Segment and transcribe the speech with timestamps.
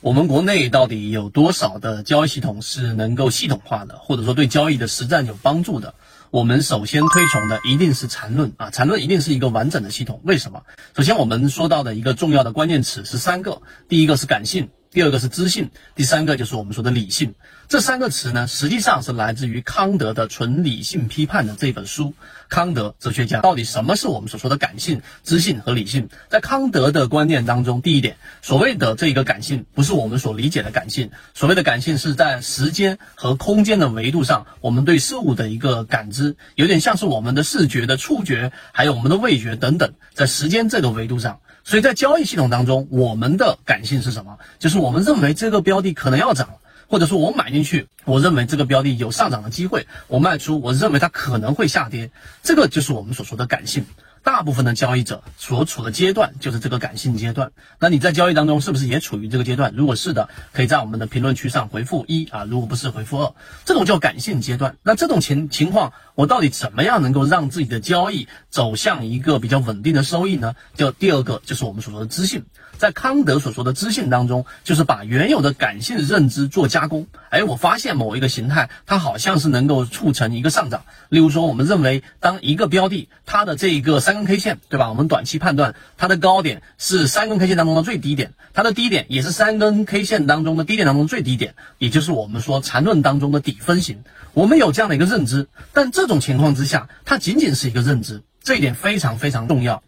[0.00, 5.94] 我们国内到底有多少的交易系统是能够系统化的，或者说对交易的实战有帮助的？
[6.30, 10.20] 我们首先推崇的一定是缠论啊，缠论一定是一个完整的系统。
[10.24, 10.62] 为什么？
[10.96, 14.68] 首先我们说到的一个重要的关键词是三个，第一个是感性。
[14.90, 17.34] 第二个是知性，第三个就是我们说的理性。
[17.68, 22.14] 这三个词呢，实际上是来自于康德的《纯理性批判》的这本书。
[22.48, 26.08] 康德哲学家到底什么是我们所说的感性、知性和理性？
[26.30, 31.10] 在康德的观念当中，第一点，所谓的这个感性，不是我们所理解的感性。
[31.34, 41.40] 所谓的感性是在时间和空间的维度上，我们对事物的一个感知，有点像是我们的视觉的触觉，还有我们的味觉等等，在时间这个维度上。
[41.68, 44.38] 所以在交易系统当中，我们的感性是什么？
[44.58, 46.54] 就是我们认为这个标的可能要涨，
[46.88, 52.10] 或者说我买进去，我认为这个标的有上涨的机会；我卖出，我认为它可能会下跌。
[52.42, 53.84] 这个就是我们所说的感性。
[54.22, 57.52] 大部分的交易者所处的阶段就是这个感性阶段。
[57.78, 59.72] 那你在交易当中是不是也处于这个阶段？
[59.74, 63.34] 如果是的，可以在我们的评论区上回复一啊；如果不是，回复二。
[63.64, 64.76] 这种叫感性阶段。
[64.82, 70.54] 那这种情情况，我到底怎么样能够让自己的交易走向一个比较稳定的收益呢？
[70.74, 72.44] 就第二个就是我们所说的知性。
[72.78, 77.06] 在康德所说的知性当中，就是把原有的感性认知做加工。
[77.28, 80.84] 哎，我发现某一个形态，它好像是能够促成一个上涨。
[81.10, 84.88] 例如说，我们认为当一个标的它的这一个三根 K 线，对吧？
[84.88, 94.04] 我们短期判断它的高点是三根 K 线当中的最低点，它的低点也是三根 K 线当中的低点当中最低点，也就是我们说缠论当中的底分型。
[94.34, 99.82] 我们有这样的一个认知，但这种情况之下，它仅仅是一个认知，这一点非常非常重要。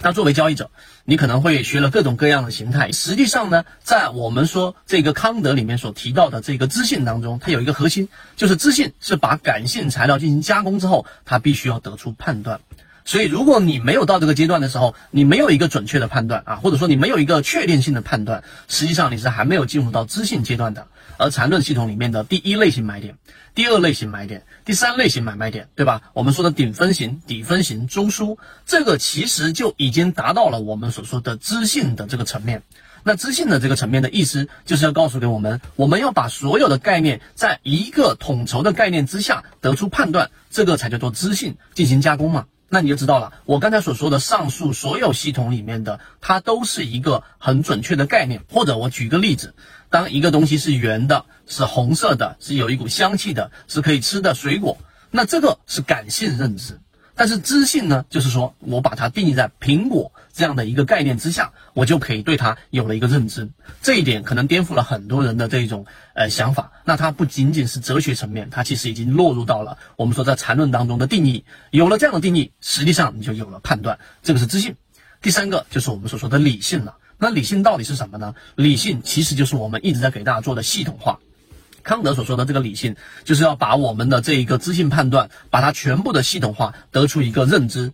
[0.00, 0.70] 那作为交易者，
[1.04, 2.92] 你可能会学了各种各样的形态。
[2.92, 12.60] 实际上呢，在我们说这个康德里面所提到的这个知性当中，它有一个核心，就是知性是把感性材料进行加工之后，它必须要得出判断。
[13.04, 20.86] 所以，如果你没有到这个阶段的时候，你没有一个准确的判断啊，或者说你没有一个确定性的判断，实际上你是还没有进入到知性阶段的。
[21.16, 23.16] 而缠论系统里面的第一类型买点、
[23.54, 26.00] 第二类型买点、第三类型买卖点，对吧？
[26.12, 32.62] 我们说的顶分型、底分型、中枢，这个其实就已经达到了我们所说的知性的这个层面。
[33.04, 42.46] 那知性的这个层面的意思，就是要告诉给我们，我们要把所有的概念在一个统筹的概念之下得出判断，这个才叫做知性进行加工嘛。
[42.74, 48.42] 那你就知道了，我刚才所说的上述所有系统里面的，它都是一个很准确的概念。
[48.50, 49.54] 或者我举个例子，
[49.90, 54.76] 当一个东西是圆的，是红色的，是有一股香气的，是可以吃的水果，
[55.12, 56.80] 那这个是感性认知。
[57.16, 63.48] 但是知性呢，就是说我把它定义在苹果这样的一个概念之下，我就可以对它有了一个认知。
[63.82, 66.72] 这一点可能颠覆了很多人的这一种呃想法。
[66.84, 71.44] 那它不仅仅是哲学层面，它其实已经落入到了我们说在缠论当中的定义。
[71.70, 74.74] 有了这样的定义，实际上你就有了判断，这个是知性。
[75.22, 76.96] 第三个就是我们所说的理性了。
[77.16, 78.34] 那理性到底是什么呢？
[78.56, 81.20] 理性其实就是我们一直在给大家做的系统化。
[81.84, 87.92] 康德所说的这个理性，就是要把我们的这一个知性判断，把它全部的系统化，得出一个认知。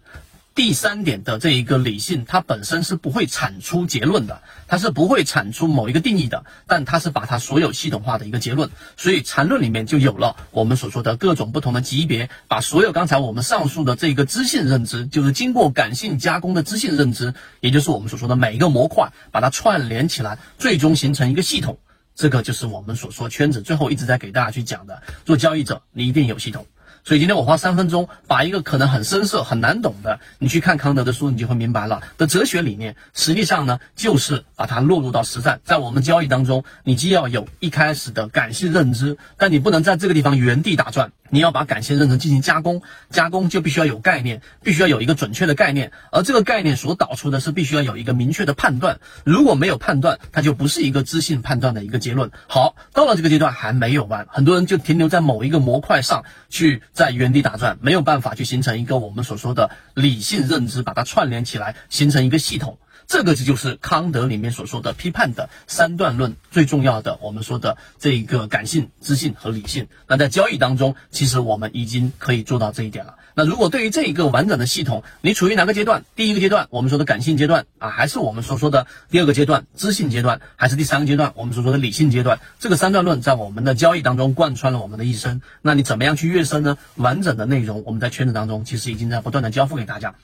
[0.52, 8.68] 第三点的这一个理性，它本身是不会产出结论的，它是不会产出某一个定义的，但它是把它所有系统化的一个结论。
[8.96, 21.78] 所以缠论里面就有了我们所说的各种不同的级别，把所有刚才我们上述的这个知性认知，就是经过感性加工的知性认知，也就是我们所说的每一个模块，把它串联起来，最终形成一个系统。
[22.20, 26.66] 这个就是我们所说圈子最后一直在给大家去讲的，做交易者你一定有系统。
[27.02, 32.94] 所以今天我花三分钟，把一个可能很深涩、很难懂的，你去看康德的书，你就会明白了的哲学理念。
[33.14, 35.62] 实际上呢，就是把它落入到实战。
[35.64, 42.82] 在我们交易当中，你既要有一开始的感性认知，但你不能在这个地方原地打转，你要把感性认知进行加工。
[43.08, 49.00] 加工就必须要有概念，必须要有一个准确的概念，而这个概念所导出的是必须要有一个明确的判断。
[49.24, 52.30] 如果没有判断，它就不是一个知性判断的一个结论。
[52.46, 56.82] 好，到了这个阶段还没有完，很多人就停留在某一个模块上去。
[56.92, 62.78] 在原地打转，没有办法去形成一个我们所说的理性认知，把它串联起来，形成一个系统。
[63.10, 69.88] 这个就是康德里面所说的批判的三段论最重要的，我们说的这一个感性、知性和理性。
[70.06, 73.16] 那在交易当中，其实我们已经可以做到这一点了。
[73.34, 76.04] 那如果对于这一个完整的系统，你处于哪个阶段？
[76.14, 82.38] 第一个阶段，我们说的感性阶段啊，还是我们所说的第二个阶段知性阶段，还是第三个阶段我们所说的理性阶段？
[82.60, 85.42] 这个三段论在我们的交易当中贯穿了我们的一生。
[85.62, 86.78] 那你怎么样去跃升呢？
[86.94, 90.14] 完整的内容我们在圈子当中其实已经在不断的交付给大家。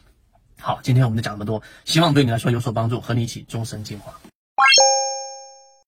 [0.60, 4.12] 好，今天我们就讲这么多，希望对你来说有所帮助，和你一起终身进化。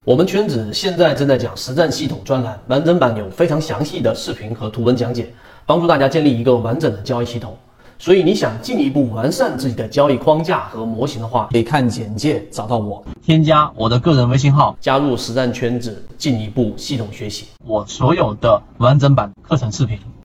[0.05, 5.33] 我们圈子现在正在讲实战系统专栏，完整版有非常详细的视频和图文讲解，
[5.67, 7.57] 帮助大家建立一个完整的交易系统。
[7.99, 13.89] 所以你想进一步完善自己的交易框架和模型的话，可以看简介找到我，添加我。
[13.89, 17.49] 的个人微信号，加入实战圈子，进一步系统学习。
[17.67, 17.85] 我。
[17.87, 19.99] 所有的完整版课程视频。